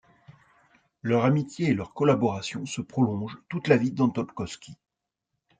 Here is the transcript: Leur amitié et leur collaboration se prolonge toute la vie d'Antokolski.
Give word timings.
Leur 1.03 1.25
amitié 1.25 1.67
et 1.69 1.73
leur 1.75 1.93
collaboration 1.93 2.65
se 2.65 2.81
prolonge 2.81 3.37
toute 3.49 3.67
la 3.67 3.77
vie 3.77 3.91
d'Antokolski. 3.91 4.73